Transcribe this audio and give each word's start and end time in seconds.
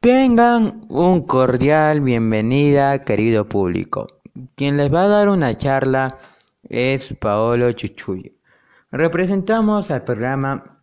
Tengan 0.00 0.86
un 0.88 1.26
cordial 1.26 2.00
bienvenida, 2.00 3.04
querido 3.04 3.48
público. 3.48 4.06
Quien 4.54 4.76
les 4.76 4.92
va 4.92 5.04
a 5.04 5.08
dar 5.08 5.28
una 5.28 5.56
charla 5.56 6.18
es 6.62 7.14
Paolo 7.20 7.72
Chuchuyo. 7.72 8.32
Representamos 8.90 9.90
al 9.90 10.04
programa 10.04 10.82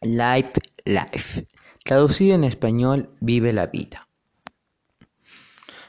Life 0.00 0.52
Life, 0.84 1.46
traducido 1.84 2.34
en 2.34 2.44
español 2.44 3.10
Vive 3.20 3.52
la 3.52 3.66
vida. 3.66 4.06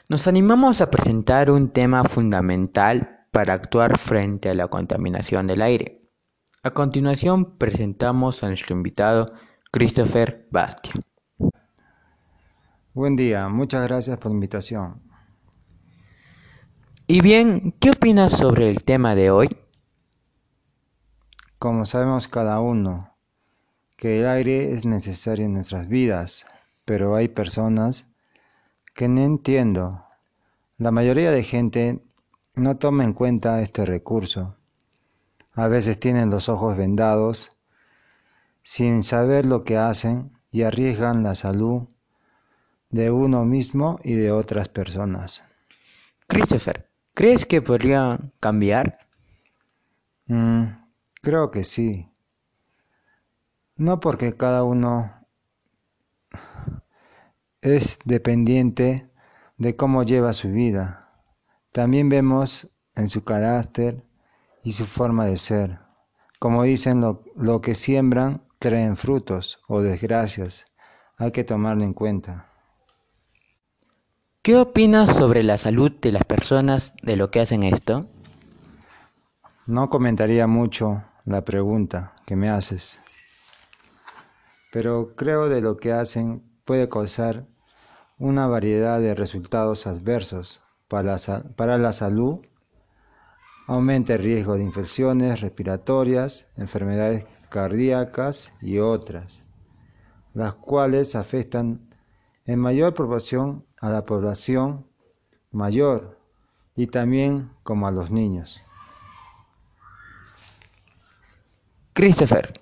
Nos 0.08 0.26
animamos 0.26 0.80
a 0.80 0.90
presentar 0.90 1.50
un 1.50 1.70
tema 1.70 2.02
fundamental 2.04 3.26
para 3.30 3.52
actuar 3.52 3.98
frente 3.98 4.48
a 4.48 4.54
la 4.54 4.68
contaminación 4.68 5.46
del 5.46 5.62
aire. 5.62 6.10
A 6.62 6.70
continuación 6.70 7.58
presentamos 7.58 8.42
a 8.42 8.48
nuestro 8.48 8.74
invitado 8.74 9.26
Christopher 9.70 10.48
Bastia. 10.50 10.94
Buen 12.98 13.14
día, 13.14 13.48
muchas 13.48 13.86
gracias 13.86 14.18
por 14.18 14.32
la 14.32 14.34
invitación. 14.34 15.00
Y 17.06 17.20
bien, 17.20 17.72
¿qué 17.78 17.90
opinas 17.90 18.32
sobre 18.32 18.68
el 18.68 18.82
tema 18.82 19.14
de 19.14 19.30
hoy? 19.30 19.56
Como 21.60 21.84
sabemos 21.84 22.26
cada 22.26 22.58
uno, 22.58 23.14
que 23.96 24.18
el 24.18 24.26
aire 24.26 24.72
es 24.72 24.84
necesario 24.84 25.44
en 25.44 25.52
nuestras 25.52 25.86
vidas, 25.86 26.44
pero 26.84 27.14
hay 27.14 27.28
personas 27.28 28.08
que 28.96 29.06
no 29.06 29.20
entiendo. 29.20 30.04
La 30.76 30.90
mayoría 30.90 31.30
de 31.30 31.44
gente 31.44 32.02
no 32.56 32.78
toma 32.78 33.04
en 33.04 33.12
cuenta 33.12 33.62
este 33.62 33.86
recurso. 33.86 34.56
A 35.52 35.68
veces 35.68 36.00
tienen 36.00 36.30
los 36.30 36.48
ojos 36.48 36.76
vendados 36.76 37.52
sin 38.64 39.04
saber 39.04 39.46
lo 39.46 39.62
que 39.62 39.76
hacen 39.76 40.32
y 40.50 40.62
arriesgan 40.62 41.22
la 41.22 41.36
salud 41.36 41.86
de 42.90 43.10
uno 43.10 43.44
mismo 43.44 43.98
y 44.02 44.14
de 44.14 44.32
otras 44.32 44.68
personas. 44.68 45.44
Christopher, 46.26 46.88
¿crees 47.14 47.46
que 47.46 47.62
podría 47.62 48.18
cambiar? 48.40 48.98
Mm, 50.26 50.64
creo 51.22 51.50
que 51.50 51.64
sí. 51.64 52.08
No 53.76 54.00
porque 54.00 54.36
cada 54.36 54.64
uno 54.64 55.12
es 57.60 57.98
dependiente 58.04 59.10
de 59.56 59.76
cómo 59.76 60.02
lleva 60.02 60.32
su 60.32 60.50
vida. 60.50 61.12
También 61.72 62.08
vemos 62.08 62.70
en 62.94 63.08
su 63.08 63.24
carácter 63.24 64.04
y 64.62 64.72
su 64.72 64.86
forma 64.86 65.26
de 65.26 65.36
ser. 65.36 65.78
Como 66.38 66.62
dicen, 66.62 67.00
lo, 67.00 67.24
lo 67.36 67.60
que 67.60 67.74
siembran 67.74 68.42
creen 68.58 68.96
frutos 68.96 69.60
o 69.66 69.80
desgracias. 69.80 70.66
Hay 71.16 71.32
que 71.32 71.44
tomarlo 71.44 71.84
en 71.84 71.92
cuenta. 71.94 72.47
¿Qué 74.48 74.56
opinas 74.56 75.14
sobre 75.14 75.42
la 75.42 75.58
salud 75.58 75.92
de 76.00 76.10
las 76.10 76.24
personas 76.24 76.94
de 77.02 77.16
lo 77.16 77.30
que 77.30 77.40
hacen 77.40 77.64
esto? 77.64 78.08
No 79.66 79.90
comentaría 79.90 80.46
mucho 80.46 81.02
la 81.26 81.44
pregunta 81.44 82.14
que 82.24 82.34
me 82.34 82.48
haces, 82.48 82.98
pero 84.72 85.14
creo 85.16 85.50
de 85.50 85.60
lo 85.60 85.76
que 85.76 85.92
hacen 85.92 86.42
puede 86.64 86.88
causar 86.88 87.44
una 88.18 88.46
variedad 88.46 89.00
de 89.00 89.14
resultados 89.14 89.86
adversos 89.86 90.62
para 90.88 91.18
la, 91.18 91.42
para 91.54 91.76
la 91.76 91.92
salud, 91.92 92.38
aumenta 93.66 94.14
el 94.14 94.20
riesgo 94.20 94.54
de 94.54 94.62
infecciones 94.62 95.42
respiratorias, 95.42 96.48
enfermedades 96.56 97.26
cardíacas 97.50 98.50
y 98.62 98.78
otras, 98.78 99.44
las 100.32 100.54
cuales 100.54 101.16
afectan 101.16 101.87
en 102.48 102.58
mayor 102.58 102.94
proporción 102.94 103.62
a 103.78 103.90
la 103.90 104.06
población 104.06 104.86
mayor 105.52 106.18
y 106.74 106.86
también 106.86 107.50
como 107.62 107.86
a 107.86 107.90
los 107.90 108.10
niños. 108.10 108.62
Christopher, 111.92 112.54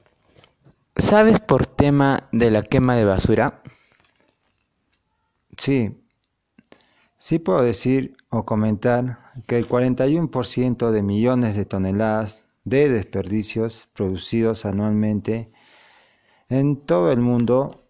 ¿sabes 0.96 1.38
por 1.38 1.66
tema 1.66 2.28
de 2.32 2.50
la 2.50 2.62
quema 2.62 2.96
de 2.96 3.04
basura? 3.04 3.62
Sí, 5.56 6.02
sí 7.18 7.38
puedo 7.38 7.62
decir 7.62 8.16
o 8.30 8.44
comentar 8.44 9.32
que 9.46 9.56
el 9.56 9.68
41% 9.68 10.90
de 10.90 11.02
millones 11.02 11.54
de 11.54 11.64
toneladas 11.64 12.42
de 12.64 12.88
desperdicios 12.88 13.88
producidos 13.92 14.66
anualmente 14.66 15.52
en 16.48 16.76
todo 16.76 17.12
el 17.12 17.20
mundo 17.20 17.85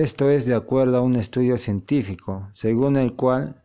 esto 0.00 0.30
es 0.30 0.46
de 0.46 0.54
acuerdo 0.54 0.96
a 0.96 1.00
un 1.02 1.16
estudio 1.16 1.58
científico, 1.58 2.48
según 2.52 2.96
el 2.96 3.14
cual 3.14 3.62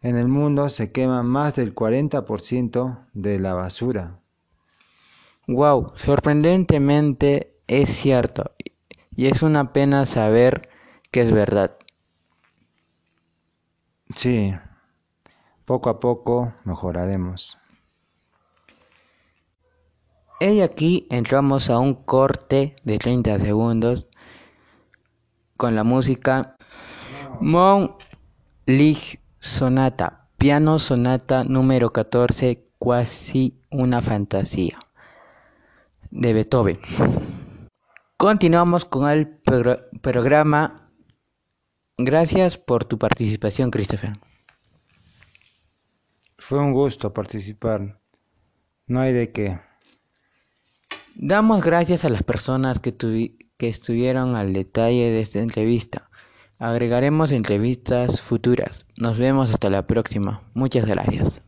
en 0.00 0.16
el 0.16 0.28
mundo 0.28 0.68
se 0.70 0.90
quema 0.90 1.22
más 1.22 1.54
del 1.54 1.74
40% 1.74 3.06
de 3.12 3.38
la 3.38 3.52
basura. 3.52 4.20
Wow, 5.46 5.92
sorprendentemente 5.96 7.58
es 7.66 7.90
cierto 7.90 8.52
y 9.14 9.26
es 9.26 9.42
una 9.42 9.72
pena 9.72 10.06
saber 10.06 10.70
que 11.10 11.20
es 11.20 11.30
verdad. 11.30 11.76
Sí, 14.14 14.54
poco 15.66 15.90
a 15.90 16.00
poco 16.00 16.54
mejoraremos. 16.64 17.58
Y 20.40 20.62
aquí 20.62 21.06
entramos 21.10 21.68
a 21.68 21.78
un 21.78 21.92
corte 21.94 22.76
de 22.82 22.96
30 22.96 23.38
segundos 23.40 24.09
con 25.60 25.74
la 25.74 25.84
música 25.84 26.56
Mon 27.42 27.94
Lig 28.64 29.20
Sonata, 29.40 30.26
piano 30.38 30.78
sonata 30.78 31.44
número 31.44 31.92
14, 31.92 32.66
casi 32.80 33.60
una 33.70 34.00
fantasía, 34.00 34.78
de 36.10 36.32
Beethoven. 36.32 36.80
Continuamos 38.16 38.86
con 38.86 39.10
el 39.10 39.28
programa. 40.00 40.90
Gracias 41.98 42.56
por 42.56 42.86
tu 42.86 42.98
participación, 42.98 43.70
Christopher. 43.70 44.18
Fue 46.38 46.58
un 46.58 46.72
gusto 46.72 47.12
participar. 47.12 48.00
No 48.86 49.00
hay 49.00 49.12
de 49.12 49.30
qué. 49.30 49.60
Damos 51.16 51.62
gracias 51.62 52.06
a 52.06 52.08
las 52.08 52.22
personas 52.22 52.78
que, 52.78 52.92
que 53.60 53.68
estuvieron 53.68 54.36
al 54.36 54.54
detalle 54.54 55.10
de 55.10 55.20
esta 55.20 55.38
entrevista. 55.38 56.08
Agregaremos 56.58 57.30
entrevistas 57.30 58.22
futuras. 58.22 58.86
Nos 58.96 59.18
vemos 59.18 59.52
hasta 59.52 59.68
la 59.68 59.86
próxima. 59.86 60.40
Muchas 60.54 60.86
gracias. 60.86 61.42